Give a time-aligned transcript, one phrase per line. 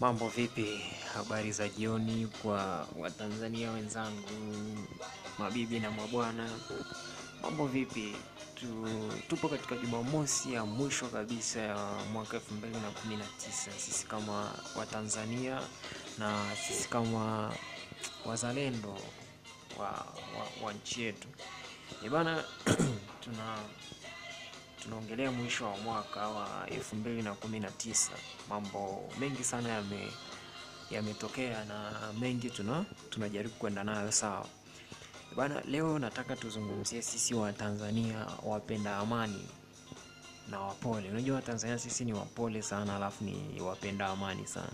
[0.00, 0.80] Mambo vipi?
[1.14, 4.28] Habari za jioni kwa Watanzania wenzangu,
[5.38, 6.50] mabibi na mabwana.
[7.42, 8.16] Mambo vipi?
[8.54, 8.88] Tu,
[9.28, 11.76] tupo katika Jumamosi ya mwisho kabisa ya
[12.12, 13.70] mwaka 2019.
[13.78, 15.60] Sisi kama Watanzania
[16.18, 17.52] na sisi kama
[18.26, 18.98] wazalendo
[19.78, 21.28] wa, wa, wa nchi yetu.
[22.12, 22.44] Bana
[24.84, 28.10] tunaongelea mwisho wa mwaka wa 2019
[28.48, 30.08] mambo mengi sana yame
[30.90, 34.46] yametokea na mengi tuna tunajaribu kwenda nayo sawa.
[35.36, 39.48] Bana leo nataka tuzungumzie sisi wa tanzania wapenda amani
[40.50, 41.10] na wapole.
[41.10, 44.72] Unajua tanzania sisi ni wapole sana alafu ni wapenda amani sana.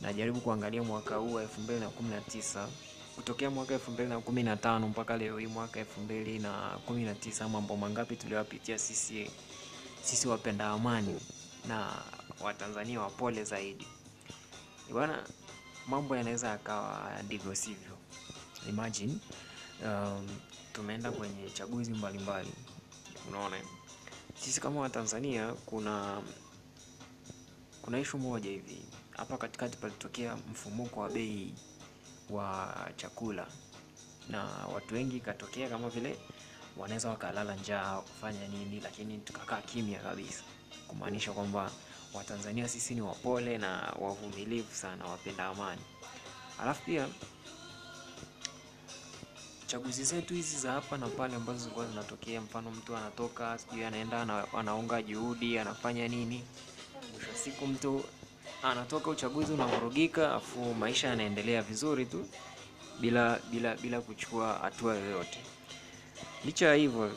[0.00, 2.66] Najaribu kuangalia mwaka huu wa 2019
[3.20, 6.78] kutokea mwaka elfu mbili na kumi na tano mpaka leo hii mwaka elfu mbili na
[6.86, 9.30] kumi na tisa mambo mangapi tuliyopitia sisi
[10.02, 11.20] sisi wapenda amani
[11.68, 12.02] na
[12.44, 13.86] watanzania wapole zaidi.
[14.92, 15.24] Bwana
[15.86, 17.96] mambo yanaweza yakawa ndivyo sivyo.
[18.68, 19.18] Imagine
[19.84, 20.28] um,
[20.72, 22.52] tumeenda kwenye chaguzi mbalimbali.
[23.28, 23.56] Unaona
[24.34, 26.22] sisi kama watanzania kuna
[27.82, 28.82] kuna ishu moja hivi.
[29.10, 31.54] Hapa katikati palitokea mfumuko wa bei
[32.32, 33.46] wa chakula.
[34.28, 36.18] Na watu wengi ikatokea kama vile
[36.76, 40.42] wanaweza wakalala njaa kufanya nini lakini tukakaa kimya kabisa.
[40.88, 41.70] Kumaanisha kwamba
[42.14, 45.80] watanzania sisi ni wapole na wavumilivu sana wapenda amani.
[46.62, 47.08] Alafu pia
[49.66, 54.46] chaguzi zetu hizi za hapa na pale ambazo zilikuwa zinatokea mfano mtu anatoka sijui anaenda
[54.58, 56.44] anaunga juhudi anafanya nini.
[57.12, 58.04] Mwisho siku mtu
[58.62, 62.26] anatoka uchaguzi unavurugika afu maisha yanaendelea vizuri tu
[63.00, 65.38] bila bila bila kuchukua hatua yoyote.
[66.44, 67.12] Licha ya hivyo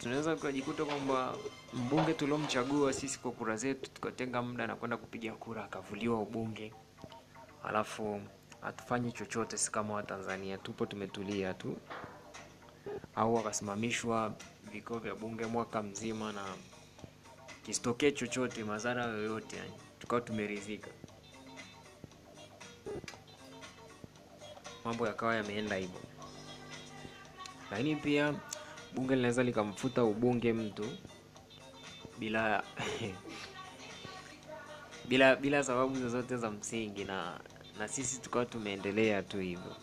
[0.00, 1.34] tunaweza tukajikuta kwamba
[1.74, 6.72] mbunge tuliomchagua sisi kwa kura zetu tukatenga muda na kwenda kupiga kura akavuliwa ubunge.
[7.64, 8.20] Alafu
[8.60, 11.76] hatufanyi chochote si kama watanzania tupo tumetulia tu.
[13.16, 14.34] Au akasimamishwa
[14.72, 16.44] vikao vya bunge mwaka mzima na
[17.66, 19.72] kisitokee chochote madhara yoyote yani
[20.10, 20.90] tukawa tumeridhika.
[24.84, 26.00] Mambo yakawa yameenda hivyo.
[27.70, 28.34] Lakini pia
[28.94, 30.84] bunge linaweza likamfuta ubunge mtu
[32.18, 32.62] bila
[35.08, 37.40] bila bila sababu zozote za msingi na
[37.78, 39.76] na sisi tukawa tumeendelea tu hivyo.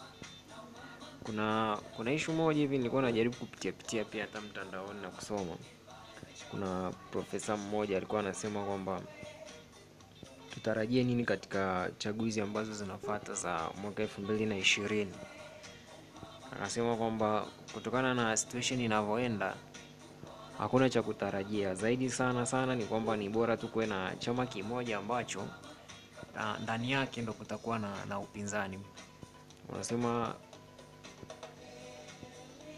[1.23, 5.57] Kuna kuna ishu moja hivi nilikuwa najaribu kupitia pitia pia hata mtandaoni na kusoma.
[6.51, 9.01] Kuna profesa mmoja alikuwa anasema kwamba
[10.67, 15.13] tutarajie nini katika chaguzi ambazo zinafata za mwaka elfu mbili na ishirini?
[16.57, 19.55] Anasema kwamba kutokana na situation inavyoenda
[20.57, 21.75] hakuna cha kutarajia.
[21.75, 25.47] Zaidi sana sana ni kwamba ni bora tu kuwe na chama kimoja ambacho
[26.63, 28.79] ndani yake ndo kutakuwa na, na upinzani.
[29.69, 30.35] Unasema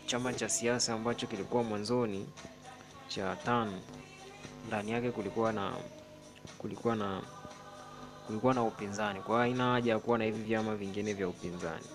[0.05, 2.29] chama cha siasa ambacho kilikuwa mwanzoni
[3.07, 3.79] cha tano
[4.67, 5.73] ndani yake kulikuwa na
[6.57, 7.21] kulikuwa na
[8.29, 9.19] kulikuwa na upinzani.
[9.19, 11.85] Kwa hiyo haina haja ya kuwa na hivi vyama vingine vya upinzani.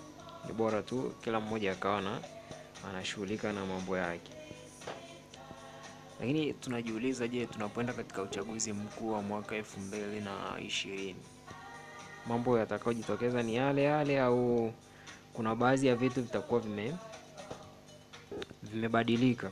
[0.47, 2.19] Ni bora tu kila mmoja akawa na
[2.89, 4.31] anashughulika na mambo yake.
[6.19, 11.19] Lakini tunajiuliza je tunapoenda katika uchaguzi mkuu wa mwaka elfu mbili na ishirini
[12.27, 14.73] mambo yatakayojitokeza ni yale yale au
[15.33, 16.95] kuna baadhi ya vitu vitakuwa vime
[18.63, 19.49] vimebadilika?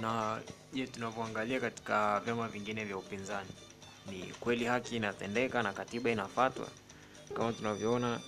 [0.00, 0.40] Na
[0.72, 3.48] je tunavyoangalia katika vyama vingine vya upinzani
[4.10, 6.66] ni kweli haki inatendeka na katiba inafatwa.
[7.36, 8.20] Kama tunavyoona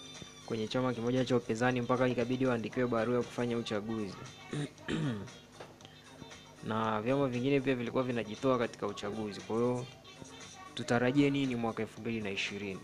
[0.46, 4.14] kwenye chama kimoja cha upinzani mpaka ikabidi waandikiwe barua ya kufanya uchaguzi.
[6.68, 9.40] Na vyama vingine pia vilikuwa vinajitoa katika uchaguzi.
[9.40, 9.86] Kwa hiyo
[10.74, 12.80] tutarajie nini mwaka elfu mbili na ishirini?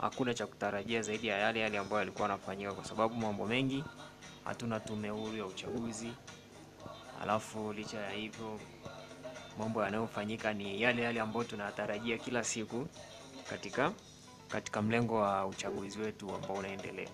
[0.00, 3.84] Hakuna cha kutarajia zaidi ya yale yale ambayo yalikuwa yanafanyika kwa sababu mambo mengi
[4.44, 6.12] hatuna tume huru ya uchaguzi.
[7.22, 8.60] Alafu licha ya hivyo
[9.60, 12.86] mambo yanayofanyika ni yale yale ambayo tunatarajia kila siku
[13.50, 13.92] katika
[14.48, 17.08] katika mlengo wa uchaguzi wetu ambao unaendelea